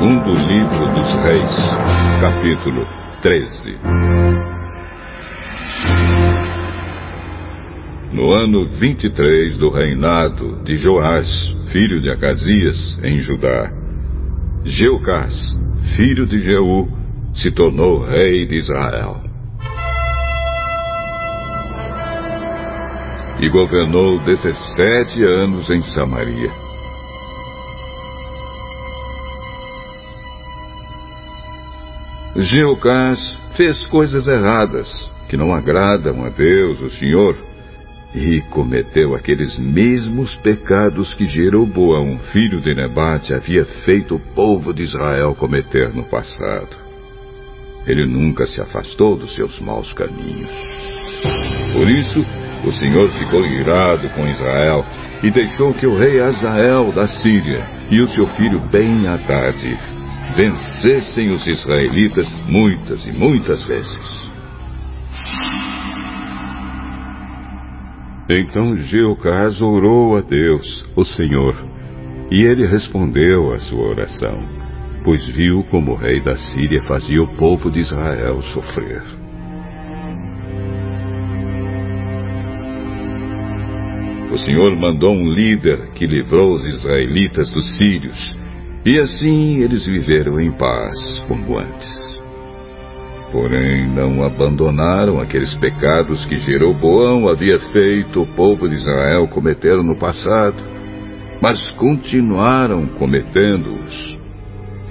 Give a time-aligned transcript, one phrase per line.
[0.00, 1.56] Segundo livro dos Reis,
[2.22, 2.86] capítulo
[3.20, 3.78] 13.
[8.10, 11.28] No ano 23 do reinado de Joás,
[11.70, 13.70] filho de Acasias, em Judá,
[14.64, 15.34] Jeocás,
[15.94, 16.88] filho de Jeú,
[17.34, 19.22] se tornou rei de Israel.
[23.38, 26.69] E governou 17 anos em Samaria.
[32.36, 34.88] Jeocás fez coisas erradas
[35.28, 37.36] que não agradam a Deus, o Senhor,
[38.14, 44.82] e cometeu aqueles mesmos pecados que Jeroboão, filho de Nebate, havia feito o povo de
[44.82, 46.76] Israel cometer no passado.
[47.86, 50.50] Ele nunca se afastou dos seus maus caminhos.
[51.72, 52.20] Por isso,
[52.64, 54.84] o Senhor ficou irado com Israel
[55.22, 59.99] e deixou que o rei Azael da Síria e o seu filho Ben-Hadad
[60.36, 64.30] vencessem os israelitas muitas e muitas vezes.
[68.28, 71.56] Então Jeocás orou a Deus, o Senhor,
[72.30, 74.38] e ele respondeu à sua oração,
[75.04, 79.02] pois viu como o rei da Síria fazia o povo de Israel sofrer.
[84.32, 88.39] O Senhor mandou um líder que livrou os israelitas dos sírios,
[88.84, 90.92] e assim eles viveram em paz
[91.28, 92.00] como antes.
[93.30, 99.96] Porém, não abandonaram aqueles pecados que Jeroboão havia feito o povo de Israel cometer no
[99.96, 100.56] passado,
[101.40, 104.18] mas continuaram cometendo-os.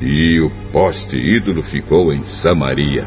[0.00, 3.04] E o poste ídolo ficou em Samaria.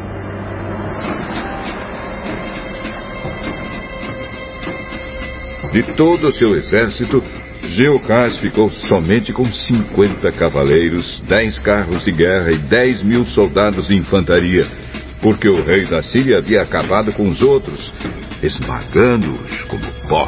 [5.72, 7.24] De todo o seu exército,
[7.72, 13.96] Geocás ficou somente com 50 cavaleiros, 10 carros de guerra e 10 mil soldados de
[13.96, 14.68] infantaria,
[15.22, 17.90] porque o rei da Síria havia acabado com os outros,
[18.44, 20.28] esmagando-os como pó.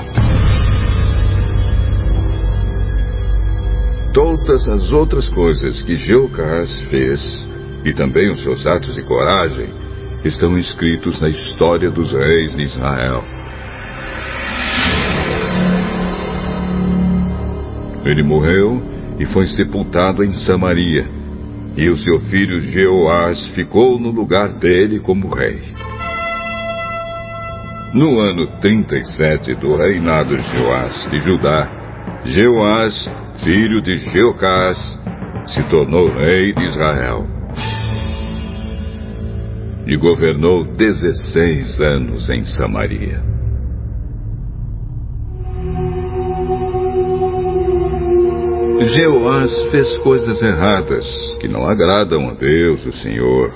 [4.13, 7.45] Todas as outras coisas que Jeocás fez,
[7.83, 9.67] e também os seus atos de coragem,
[10.23, 13.42] estão escritos na história dos reis de Israel.
[18.06, 18.81] Ele morreu
[19.19, 21.06] e foi sepultado em Samaria
[21.75, 25.62] e o seu filho Jeoás ficou no lugar dele como rei.
[27.94, 31.69] No ano 37 do reinado de Jeoás de Judá,
[32.25, 33.09] Jeoás,
[33.44, 34.78] filho de Jeocás,
[35.47, 37.28] se tornou rei de Israel.
[39.85, 43.32] E governou 16 anos em Samaria.
[48.85, 51.05] Jeoás fez coisas erradas
[51.39, 53.53] que não agradam a Deus, o Senhor.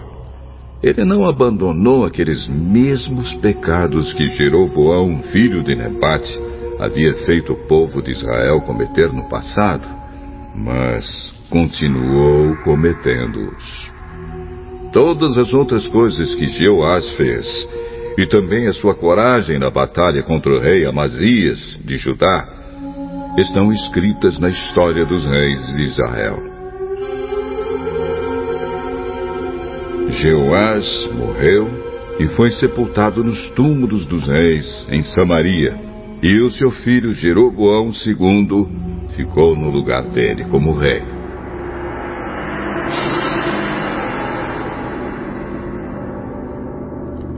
[0.84, 6.34] Ele não abandonou aqueles mesmos pecados que Jeroboão, filho de Nebate,
[6.80, 9.88] havia feito o povo de Israel cometer no passado,
[10.56, 11.06] mas
[11.50, 13.92] continuou cometendo-os.
[14.94, 17.48] Todas as outras coisas que Jeoás fez,
[18.18, 22.57] e também a sua coragem na batalha contra o rei Amazias de Judá,
[23.38, 26.38] estão escritas na história dos reis de Israel.
[30.10, 31.70] Jeoás morreu
[32.20, 35.76] e foi sepultado nos túmulos dos reis, em Samaria,
[36.24, 41.04] e o seu filho Jeroboão II ficou no lugar dele como rei.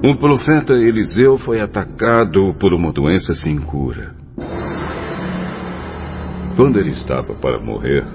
[0.01, 4.15] O profeta Eliseu foi atacado por uma doença sem cura.
[6.59, 8.05] Quando ele estava para morrer,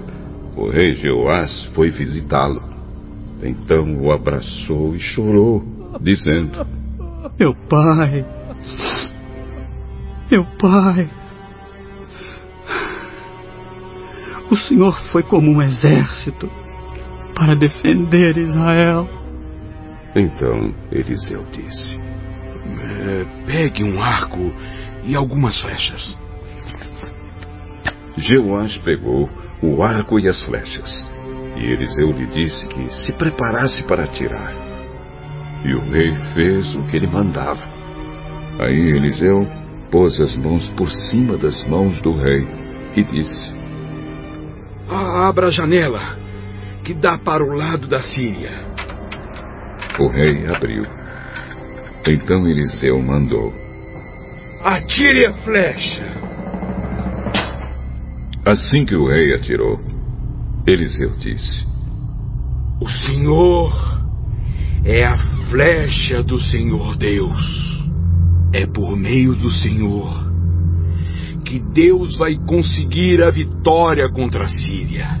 [0.55, 2.61] o rei Jeoás foi visitá-lo.
[3.41, 5.63] Então o abraçou e chorou,
[5.99, 6.63] dizendo:
[7.39, 8.23] Meu pai,
[10.29, 11.09] meu pai,
[14.51, 16.47] o Senhor foi como um exército
[17.33, 19.09] para defender Israel.
[20.15, 24.53] Então Eliseu disse: é, Pegue um arco
[25.03, 26.24] e algumas flechas.
[28.17, 29.29] Jeoás pegou
[29.61, 30.93] o arco e as flechas.
[31.57, 34.53] E Eliseu lhe disse que se preparasse para atirar.
[35.63, 37.61] E o rei fez o que ele mandava.
[38.59, 39.47] Aí Eliseu
[39.91, 42.47] pôs as mãos por cima das mãos do rei
[42.95, 43.55] e disse:
[44.89, 46.17] Abra a janela,
[46.83, 48.51] que dá para o lado da Síria.
[49.99, 50.85] O rei abriu.
[52.07, 53.53] Então Eliseu mandou:
[54.61, 56.24] Atire a flecha.
[58.45, 59.79] Assim que o rei atirou,
[60.67, 61.65] Eliseu disse:
[62.79, 63.73] O Senhor
[64.83, 65.17] é a
[65.49, 67.65] flecha do Senhor Deus.
[68.53, 70.25] É por meio do Senhor
[71.43, 75.19] que Deus vai conseguir a vitória contra a Síria.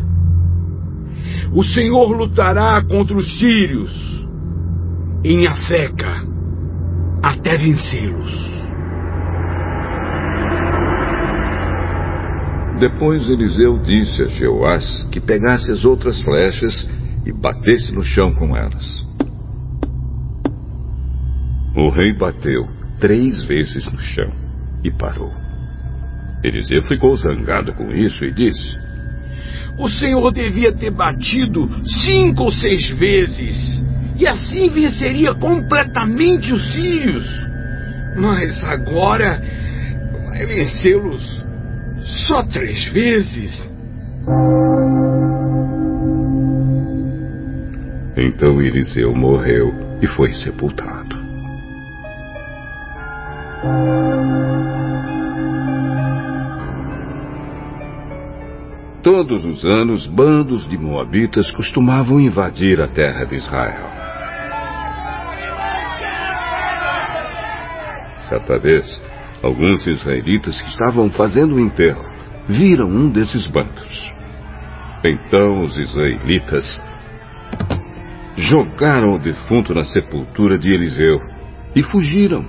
[1.51, 3.91] O Senhor lutará contra os sírios
[5.23, 6.23] em Afeca
[7.23, 8.64] até vencê-los.
[12.79, 16.85] Depois Eliseu disse a Jeoás que pegasse as outras flechas
[17.25, 18.85] e batesse no chão com elas.
[21.73, 22.67] O rei bateu
[22.99, 24.29] três vezes no chão
[24.83, 25.31] e parou.
[26.43, 28.77] Eliseu ficou zangado com isso e disse:
[29.79, 31.69] O senhor devia ter batido
[32.05, 33.83] cinco ou seis vezes,
[34.17, 37.25] e assim venceria completamente os sírios.
[38.17, 39.41] Mas agora
[40.27, 41.34] vai vencê-los
[42.27, 43.75] só três vezes.
[48.17, 51.15] Então Eliseu morreu e foi sepultado.
[59.05, 63.87] Todos os anos, bandos de moabitas costumavam invadir a terra de Israel.
[68.27, 68.99] Certa vez,
[69.41, 72.03] alguns israelitas que estavam fazendo o enterro
[72.47, 74.13] viram um desses bandos.
[75.03, 76.81] Então os israelitas
[78.37, 81.19] jogaram o defunto na sepultura de Eliseu
[81.75, 82.45] e fugiram.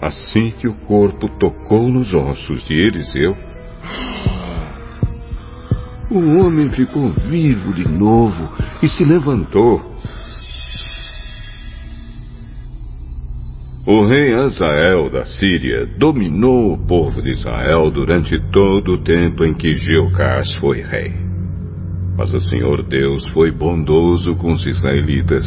[0.00, 3.36] Assim que o corpo tocou nos ossos de Eliseu,
[6.10, 8.48] o homem ficou vivo de novo
[8.82, 9.95] e se levantou.
[13.86, 19.54] O rei Azael da Síria dominou o povo de Israel durante todo o tempo em
[19.54, 21.12] que Jeocás foi rei.
[22.18, 25.46] Mas o Senhor Deus foi bondoso com os israelitas.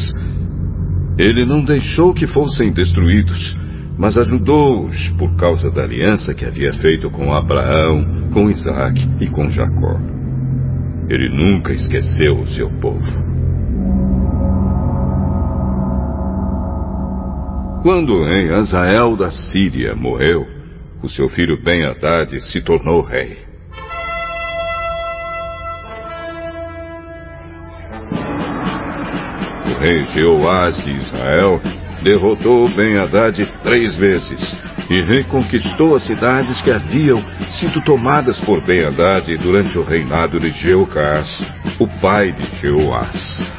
[1.17, 3.57] Ele não deixou que fossem destruídos,
[3.97, 9.49] mas ajudou-os por causa da aliança que havia feito com Abraão, com Isaac e com
[9.49, 9.99] Jacó.
[11.09, 13.38] Ele nunca esqueceu o seu povo.
[17.81, 20.45] Quando rei Azael da Síria morreu,
[21.01, 23.37] o seu filho Ben-Hadad se tornou rei.
[29.65, 31.61] O rei Jeoás de Israel
[32.03, 34.57] derrotou Ben-Hadad três vezes
[34.89, 41.29] e reconquistou as cidades que haviam sido tomadas por Ben-Hadad durante o reinado de Jeocás,
[41.79, 43.58] o pai de Jeoás.